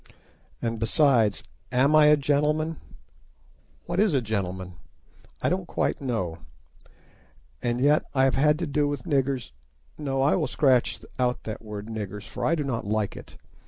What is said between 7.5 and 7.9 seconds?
and